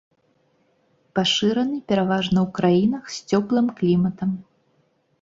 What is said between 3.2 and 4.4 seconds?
цёплым кліматам.